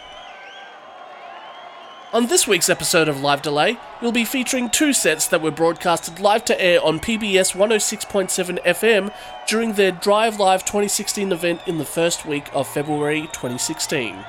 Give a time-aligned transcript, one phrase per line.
[2.11, 6.20] On this week's episode of Live Delay, we'll be featuring two sets that were broadcasted
[6.20, 9.12] live to air on PBS 106.7 FM
[9.47, 14.25] during their Drive Live 2016 event in the first week of February 2016.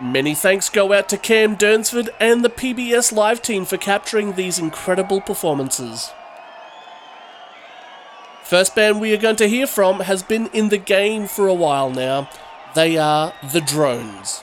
[0.00, 4.58] Many thanks go out to Cam Durnsford and the PBS Live team for capturing these
[4.58, 6.10] incredible performances.
[8.44, 11.52] First band we are going to hear from has been in the game for a
[11.52, 12.30] while now.
[12.74, 14.42] They are The Drones.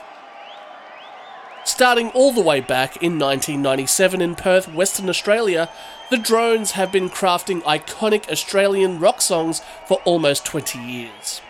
[1.66, 5.68] Starting all the way back in 1997 in Perth, Western Australia,
[6.10, 11.40] the Drones have been crafting iconic Australian rock songs for almost 20 years.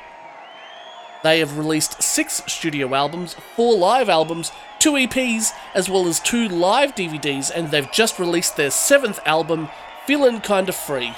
[1.23, 6.49] They have released six studio albums, four live albums, two EPs, as well as two
[6.49, 9.69] live DVDs, and they've just released their seventh album,
[10.07, 11.13] Feelin' Kinda Free.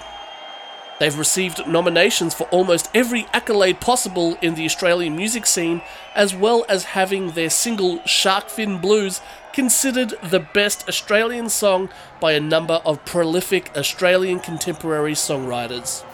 [0.99, 5.81] They've received nominations for almost every accolade possible in the Australian music scene,
[6.15, 9.21] as well as having their single Sharkfin Blues
[9.53, 11.89] considered the best Australian song
[12.21, 16.05] by a number of prolific Australian contemporary songwriters.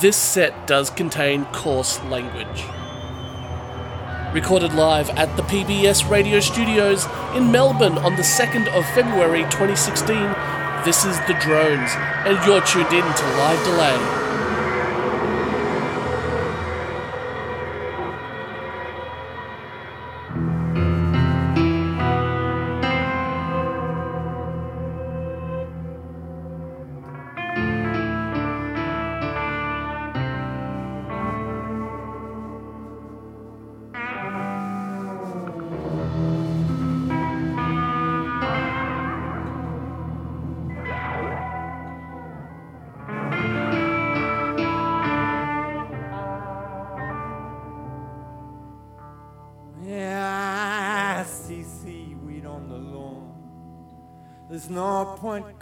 [0.00, 2.64] This set does contain coarse language.
[4.32, 10.16] Recorded live at the PBS radio studios in Melbourne on the 2nd of February 2016,
[10.84, 11.90] this is The Drones,
[12.24, 14.19] and you're tuned in to Live Delay.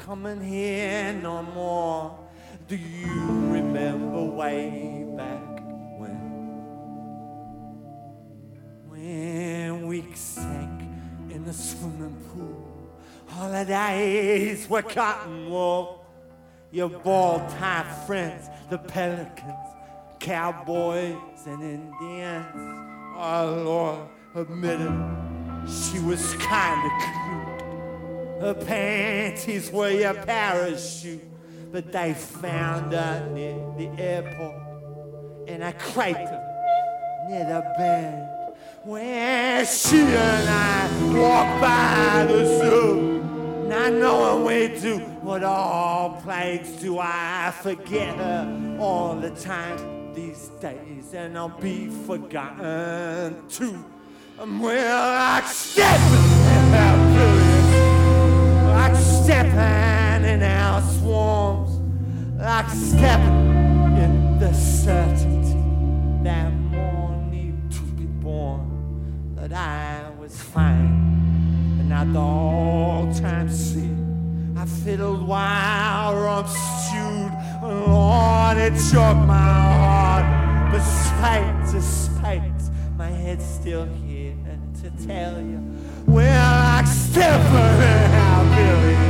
[0.09, 2.19] Coming here no more.
[2.67, 5.61] Do you remember way back
[5.99, 6.17] when?
[8.89, 10.81] When we sank
[11.29, 12.91] in the swimming pool.
[13.27, 16.07] Holidays were cotton wool.
[16.71, 19.69] Your bald tie friends, the pelicans,
[20.21, 22.47] cowboys and Indians.
[23.15, 27.58] Oh Lord, admit it, she was kinda cute.
[28.41, 31.23] Her panties were your parachute,
[31.73, 36.45] but they found her near the airport in a crater
[37.29, 38.29] near the bend
[38.85, 43.25] where she and I walked by the zoo.
[43.69, 50.49] Not knowing we do what all plagues do, I forget her all the time these
[50.61, 53.85] days, and I'll be forgotten too.
[54.39, 56.38] I'm like stepping
[59.29, 61.77] stepping in our swarms,
[62.41, 65.53] like stepping in the certainty
[66.25, 73.91] that more need to be born, that I was fine, and not the all-time sea.
[74.57, 77.33] I fiddled while rum stewed,
[77.63, 80.73] Lord, it choked my heart.
[80.73, 82.63] But spite to spite,
[82.97, 84.33] my head's still here
[84.81, 85.63] to tell you.
[86.07, 89.08] We're like stepping in our village,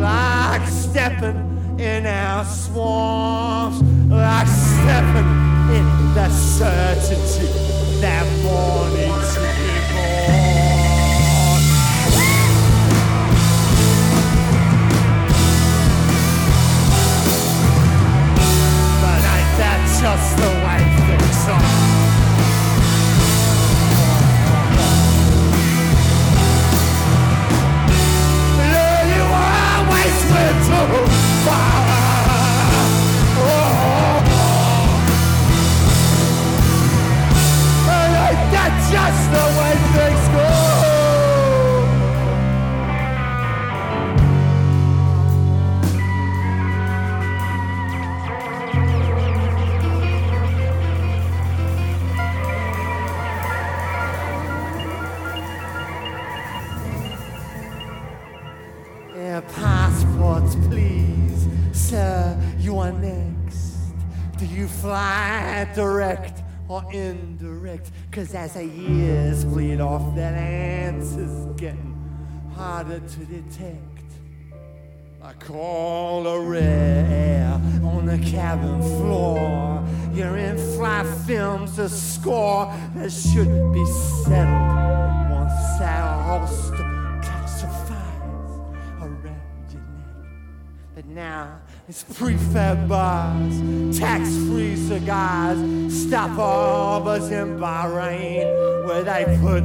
[0.00, 5.28] like stepping in our swamps, like stepping
[5.76, 7.46] in the certainty
[8.00, 10.18] that morning to be born.
[20.00, 20.57] Just the
[30.40, 31.07] always
[66.68, 67.90] or indirect.
[68.12, 71.94] Cause as the years bleed off, that answer's getting
[72.54, 73.84] harder to detect.
[75.22, 77.52] I call a rare air
[77.84, 79.84] on the cabin floor.
[80.14, 83.84] You're in-flight films a score that should be
[84.24, 86.77] settled once that holster
[91.88, 95.56] it's prefab bars, tax-free cigars,
[95.88, 99.62] stopovers in Bahrain where they put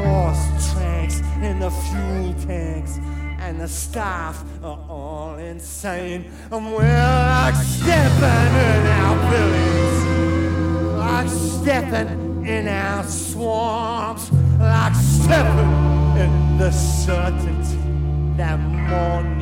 [0.00, 2.98] horse tracks in the fuel tanks.
[3.40, 6.30] And the staff are all insane.
[6.50, 16.56] And we're like stepping in our buildings, like stepping in our swamps, like stepping in
[16.56, 17.76] the certainty
[18.38, 19.37] that more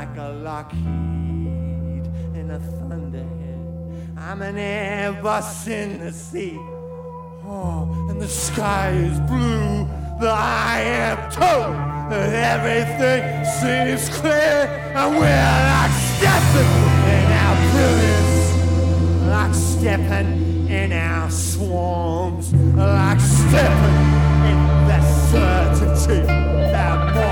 [0.00, 4.16] like a Lockheed in a Thunderhead.
[4.16, 6.56] I'm an Airbus in the sea.
[7.44, 9.86] Oh, and the sky is blue
[10.18, 11.74] but I am told
[12.10, 13.22] that everything
[13.60, 14.58] seems clear
[14.98, 16.72] and we're like stepping
[17.16, 18.38] in our brilliance,
[19.34, 24.00] like stepping in our swarms, like stepping
[24.50, 24.58] in
[24.88, 25.00] the
[25.30, 26.26] certainty
[26.74, 27.29] that more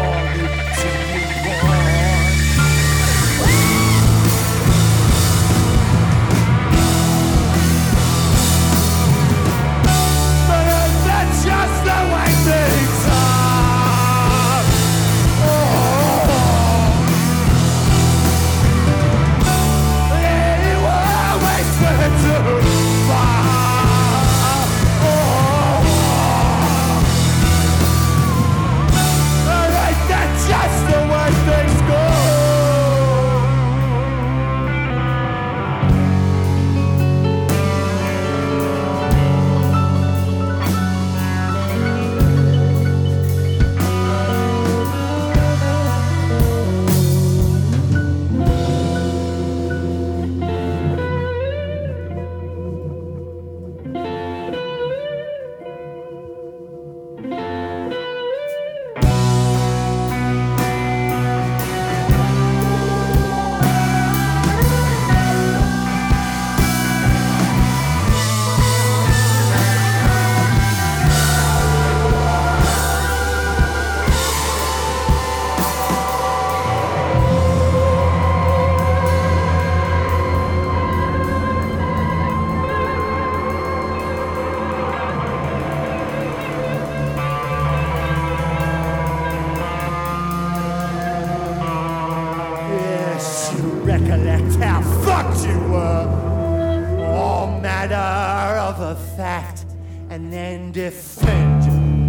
[97.86, 99.64] matter of a fact,
[100.10, 101.60] and then defend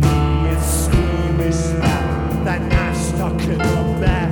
[0.01, 0.09] me
[0.49, 4.31] and squeamish that that knife stuck in the back.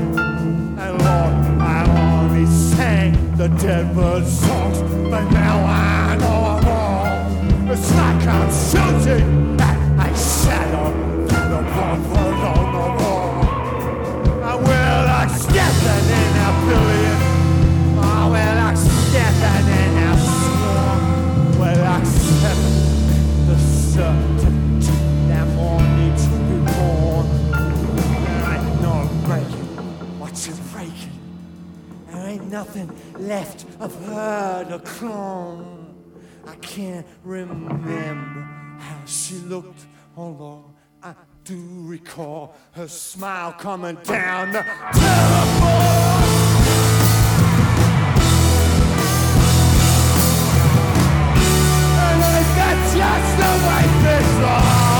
[0.81, 3.49] And Lord, I only sang the
[3.93, 4.79] bird songs,
[5.11, 7.69] but now I know I'm wrong.
[7.69, 10.89] It's like I'm shooting at a shadow
[11.27, 12.65] through the bumper on
[12.97, 13.06] the
[32.57, 35.93] nothing left of her to clone.
[36.47, 38.41] I can't remember
[38.79, 39.85] how she looked,
[40.15, 40.65] although
[41.03, 41.61] I do
[41.95, 45.37] recall her smile coming down the telephone.
[52.05, 54.96] And is that just the way things are?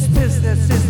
[0.00, 0.87] It's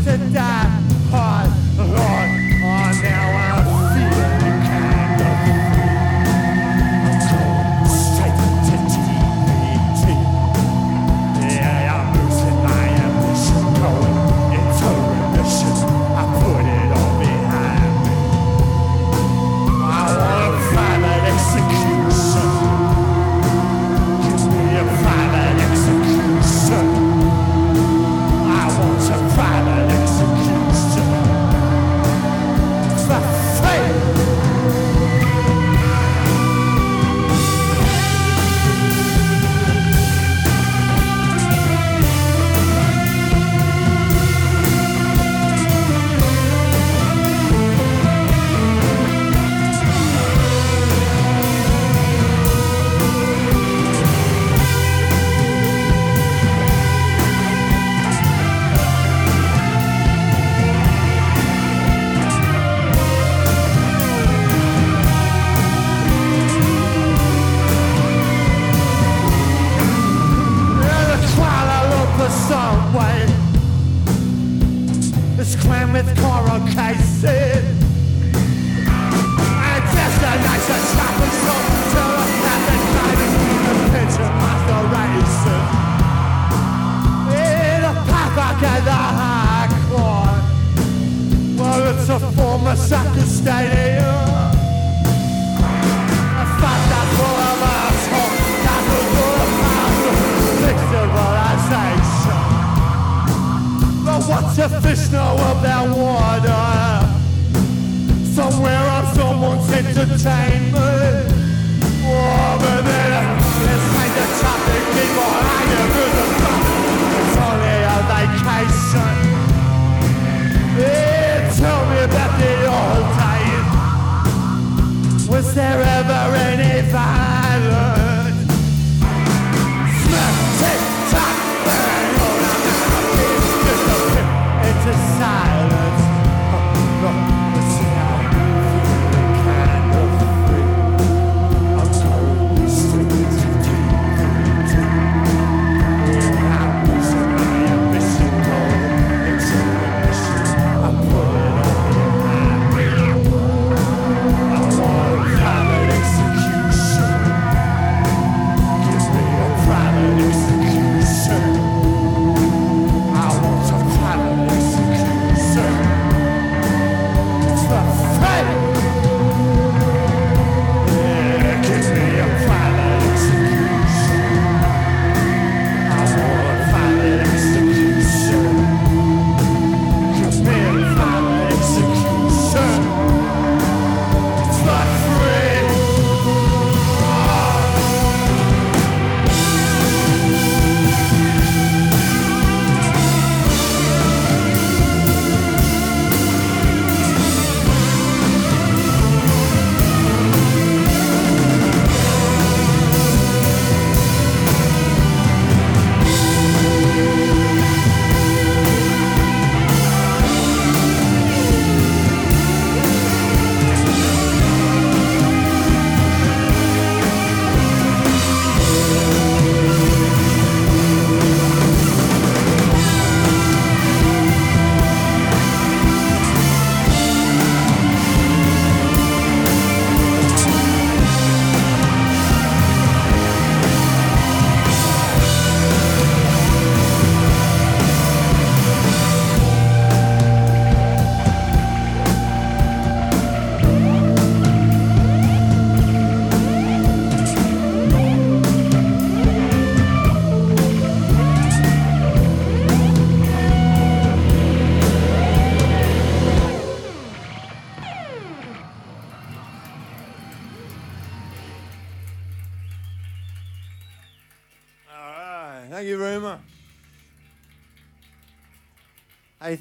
[110.06, 110.97] the time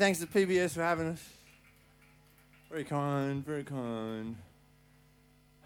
[0.08, 1.30] thanks to PBS for having us.
[2.70, 4.38] Very kind, very kind.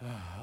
[0.04, 0.41] Ah.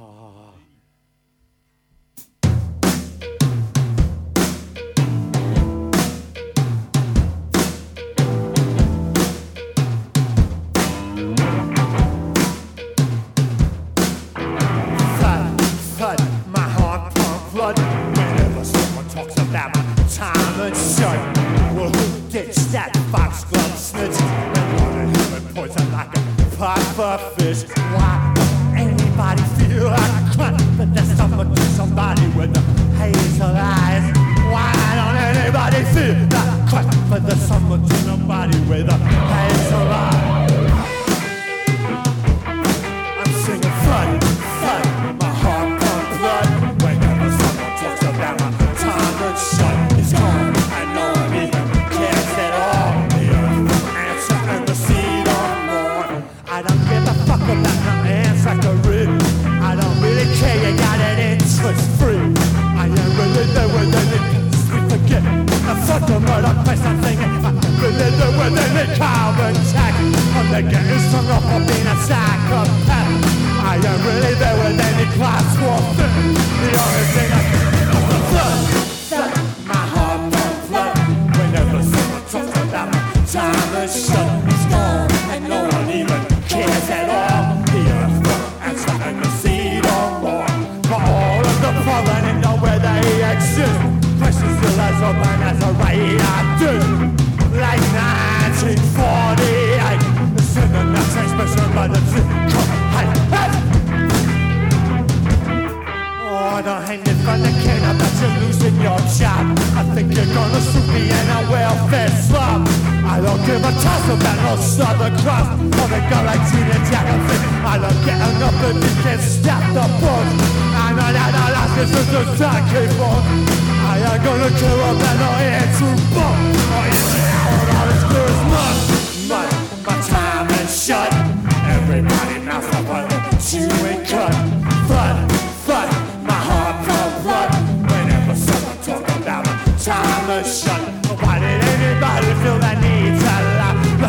[27.17, 27.63] Fish?
[27.95, 30.29] Why don't anybody feel like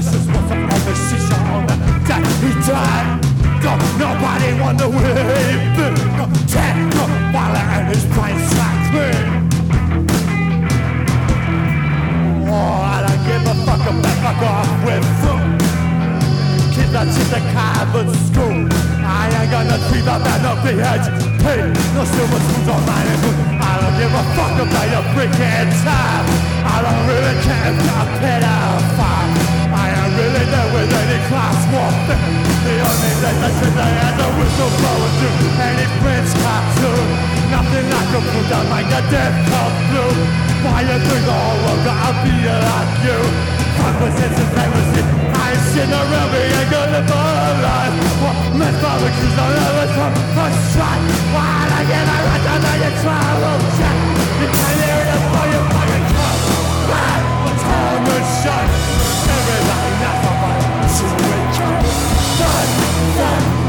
[0.01, 0.11] lie?
[0.11, 1.77] Let's just want some conversation on the
[2.09, 3.21] day he died.
[3.63, 5.15] Don't nobody wonder where
[5.49, 5.95] he been.
[6.17, 9.27] No, no, while and his brain shot clean.
[12.49, 15.61] Oh, I don't give a fuck about fuck off with food.
[16.75, 18.69] Kids are to the Harvard school.
[19.05, 21.11] I ain't gonna treat about no PhD.
[21.95, 23.37] No silver spoons on my food.
[23.61, 26.27] I don't give a fuck about your freaking time.
[26.65, 29.40] I don't really care if you're a.
[31.29, 32.21] class warfare.
[32.65, 33.13] The only
[33.67, 35.29] in there is a whistleblower to
[35.69, 37.07] any Prince cartoon.
[37.51, 40.17] Nothing I can put down like a death come through.
[40.65, 43.19] Why you think the whole world gotta be like you?
[43.81, 44.13] Fuck of
[44.55, 45.03] privacy.
[45.35, 47.03] I sitting around me ain't gonna
[47.65, 47.97] life.
[48.21, 50.95] Well, my father keeps on never come first try.
[51.33, 53.25] Why I get my right to know you try?
[53.41, 53.97] Well, check.
[54.41, 56.21] You can't hear it for your fucking?
[58.01, 59.40] The shut.
[61.03, 61.87] About chewing
[62.37, 62.67] cut.
[63.17, 63.60] Blood,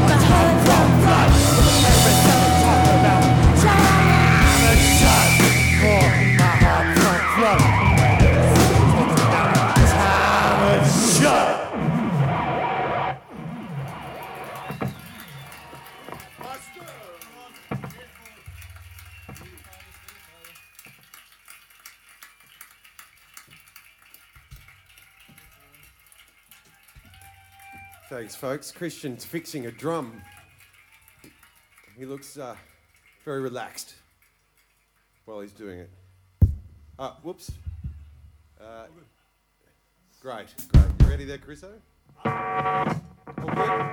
[28.34, 28.70] Folks.
[28.70, 30.22] Christian's fixing a drum.
[31.96, 32.56] He looks uh,
[33.24, 33.94] very relaxed
[35.24, 35.90] while he's doing it.
[36.98, 37.50] Ah, whoops.
[38.60, 38.86] Uh,
[40.20, 40.84] great, great.
[41.00, 41.72] You ready there, Chriso?
[42.24, 42.84] All
[43.54, 43.92] good?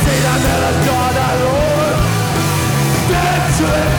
[0.03, 1.99] See the miller's gone alone.
[3.11, 3.91] Dance to it.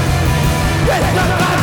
[0.89, 1.60] It's not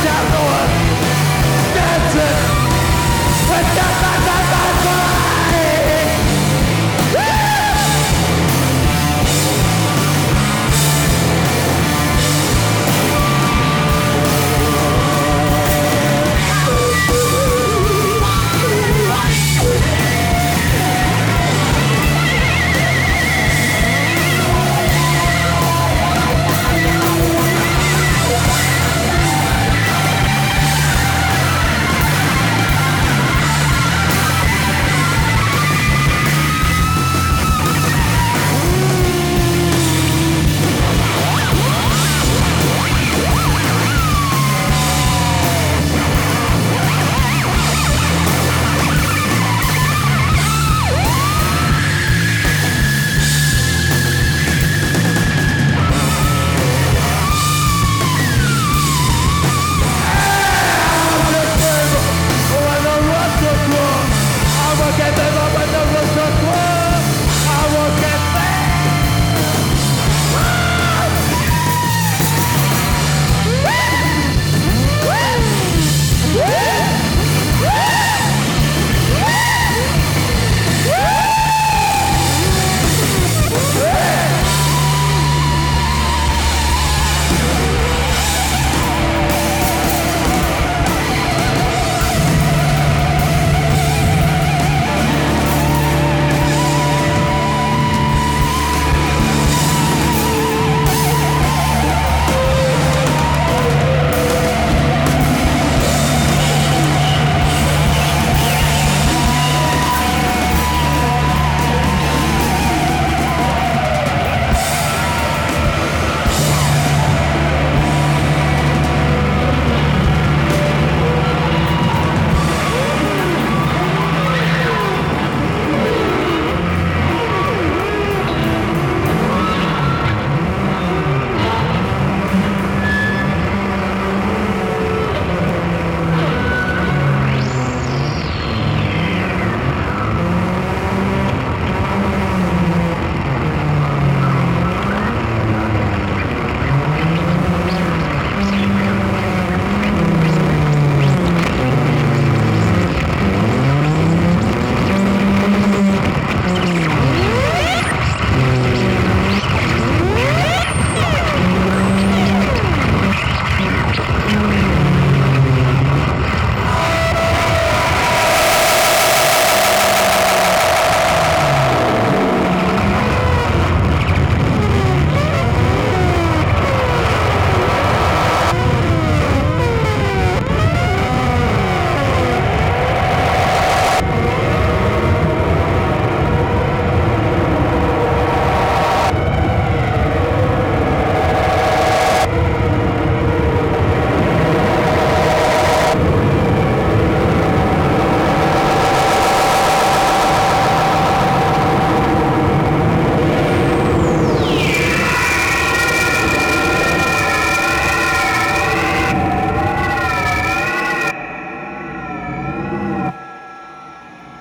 [0.00, 0.37] I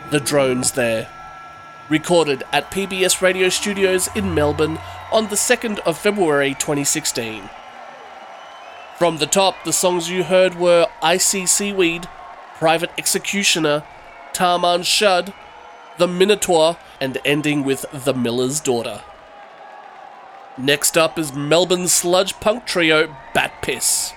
[0.09, 1.09] The Drones There.
[1.89, 4.79] Recorded at PBS Radio Studios in Melbourne
[5.11, 7.49] on the 2nd of February 2016.
[8.97, 12.07] From the top, the songs you heard were I See Seaweed,
[12.55, 13.83] Private Executioner,
[14.31, 15.33] Taman Shud,
[15.97, 19.01] The Minotaur, and ending with The Miller's Daughter.
[20.57, 24.13] Next up is Melbourne sludge punk trio Bat Piss.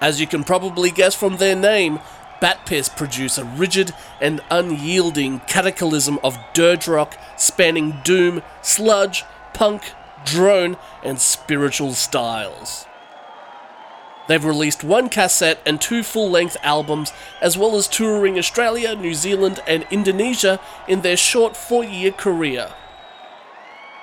[0.00, 2.00] As you can probably guess from their name,
[2.40, 9.92] Bat Piss produce a rigid and unyielding cataclysm of dirge rock spanning doom, sludge, punk,
[10.24, 12.86] drone, and spiritual styles.
[14.28, 17.12] They've released one cassette and two full length albums,
[17.42, 22.72] as well as touring Australia, New Zealand, and Indonesia in their short four year career.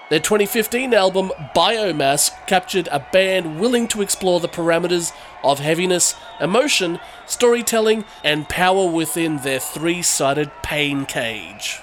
[0.09, 5.11] Their 2015 album Biomass captured a band willing to explore the parameters
[5.43, 11.81] of heaviness, emotion, storytelling, and power within their three sided pain cage.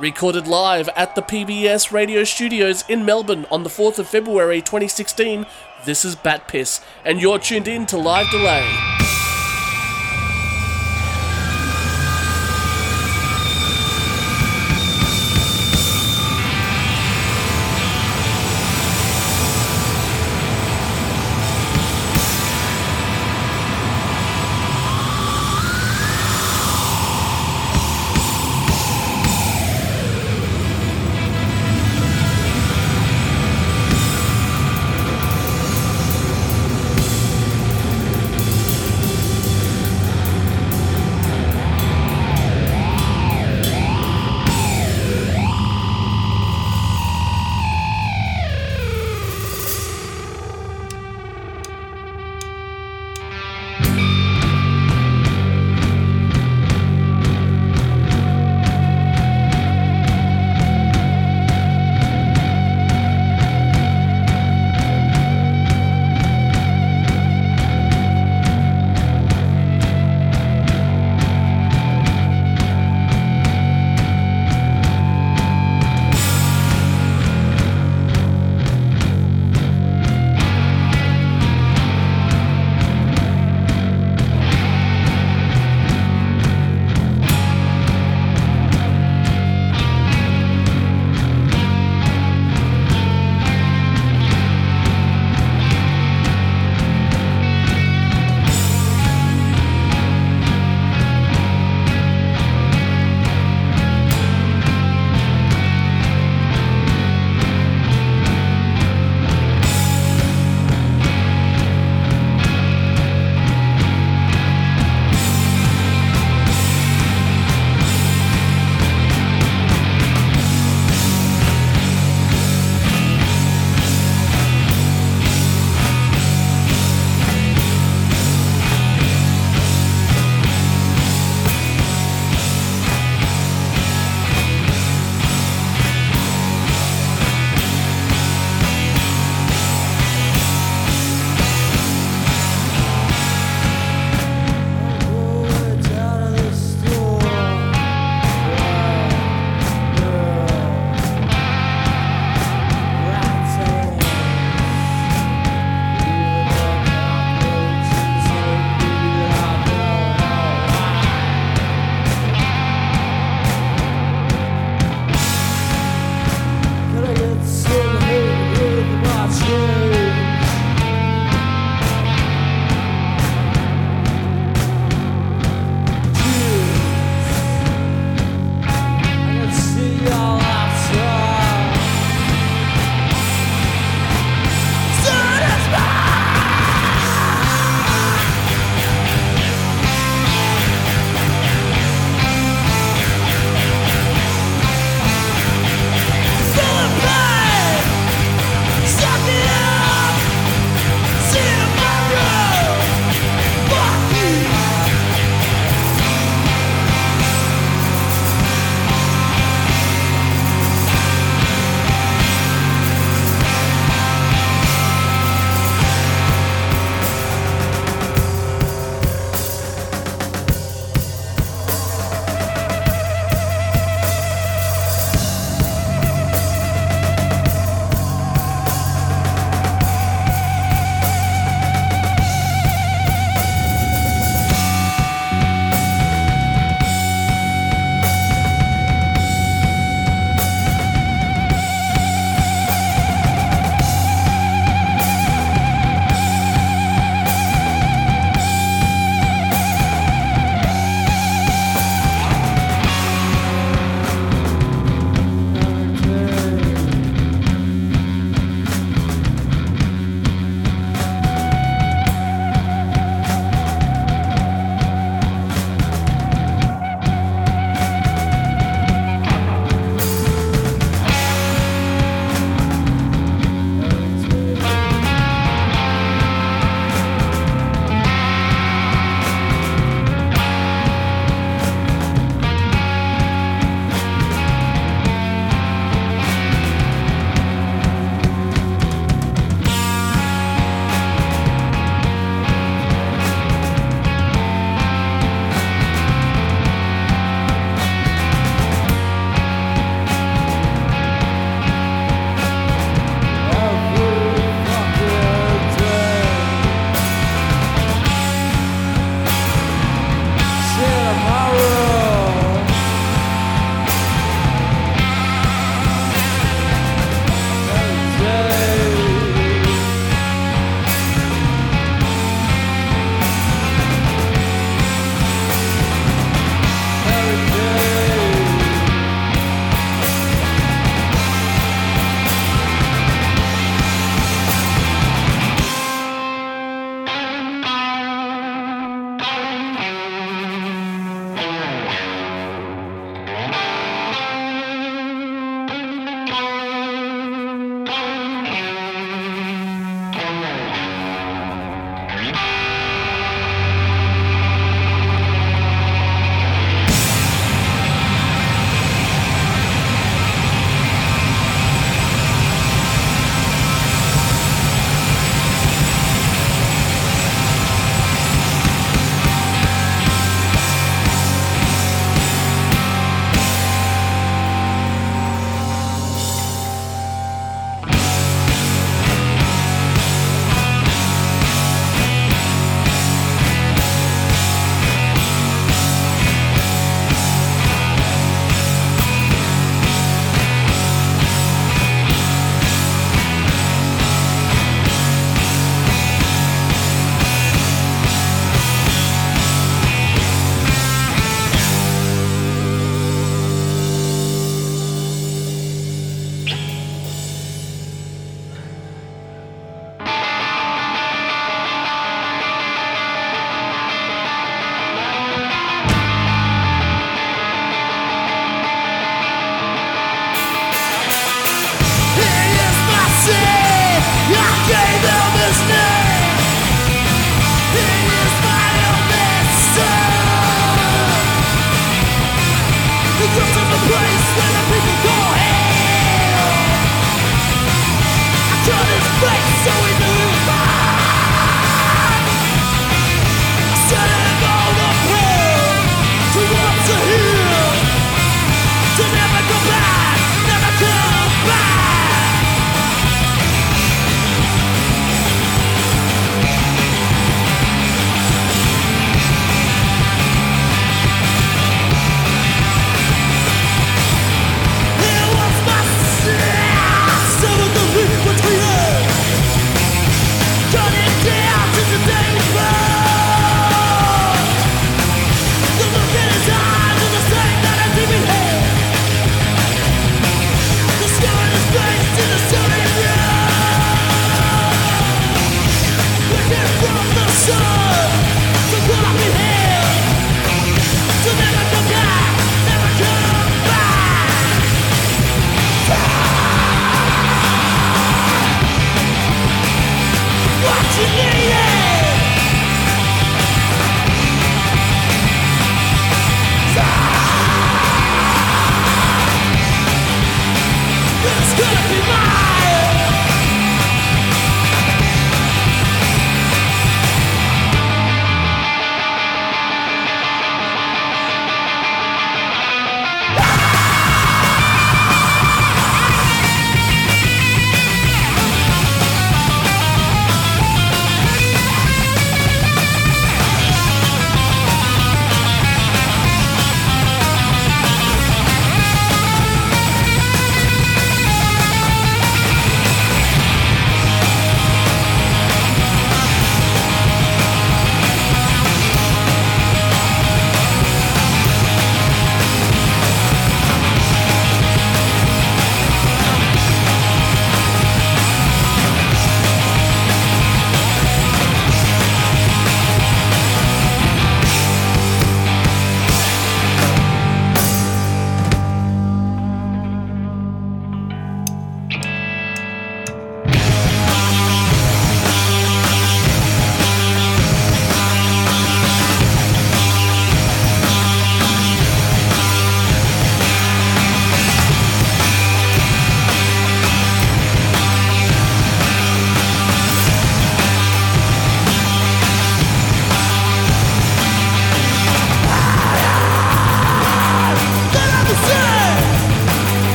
[0.00, 5.44] Recorded live at the PBS radio studios in Melbourne on the 4th of February 2016,
[5.84, 8.66] this is Bat Piss, and you're tuned in to Live Delay.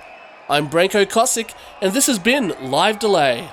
[0.50, 3.50] I'm Branko Kosick, and this has been Live Delay.